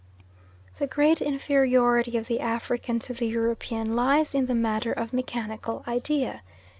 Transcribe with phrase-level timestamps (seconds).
[0.79, 5.83] The great inferiority of the African to the European lies in the matter of mechanical
[5.87, 6.41] idea.